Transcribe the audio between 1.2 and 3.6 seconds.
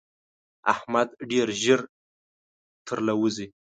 ډېر ژر تر له وزي.